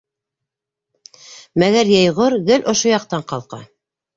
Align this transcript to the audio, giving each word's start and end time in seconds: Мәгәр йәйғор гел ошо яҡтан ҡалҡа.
Мәгәр 1.65 1.91
йәйғор 1.99 2.37
гел 2.51 2.67
ошо 2.75 2.93
яҡтан 2.95 3.29
ҡалҡа. 3.35 3.63